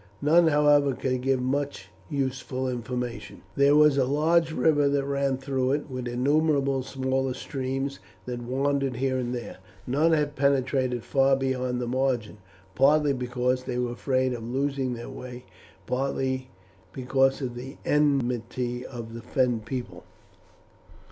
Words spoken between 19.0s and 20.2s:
the Fen people.